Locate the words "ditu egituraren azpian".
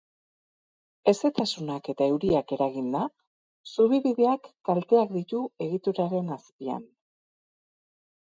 5.19-6.89